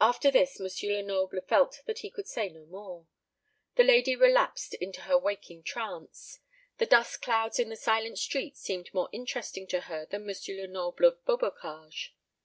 After 0.00 0.32
this 0.32 0.60
M. 0.60 0.66
Lenoble 0.90 1.40
felt 1.40 1.82
that 1.86 2.00
he 2.00 2.10
could 2.10 2.26
say 2.26 2.48
no 2.48 2.64
more. 2.66 3.06
The 3.76 3.84
lady 3.84 4.16
relapsed 4.16 4.74
into 4.74 5.02
her 5.02 5.16
waking 5.16 5.62
trance. 5.62 6.40
The 6.78 6.86
dust 6.86 7.22
clouds 7.22 7.60
in 7.60 7.68
the 7.68 7.76
silent 7.76 8.18
street 8.18 8.56
seemed 8.56 8.92
more 8.92 9.08
interesting 9.12 9.68
to 9.68 9.82
her 9.82 10.04
than 10.04 10.28
M. 10.28 10.34
Lenoble 10.48 11.04
of 11.04 11.24
Beaubocage. 11.26 12.12